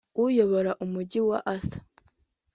uyobora 0.25 0.71
Umujyi 0.85 1.19
wa 1.29 1.39
Ath 1.55 1.71